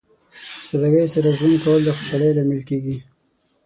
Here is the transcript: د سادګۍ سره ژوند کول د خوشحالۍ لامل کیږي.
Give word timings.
د 0.61 0.63
سادګۍ 0.67 1.05
سره 1.13 1.29
ژوند 1.37 1.57
کول 1.63 1.81
د 1.83 1.89
خوشحالۍ 1.95 2.29
لامل 2.35 2.61
کیږي. 2.69 2.95